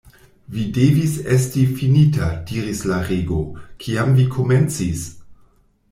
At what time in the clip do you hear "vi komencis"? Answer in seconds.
4.21-5.05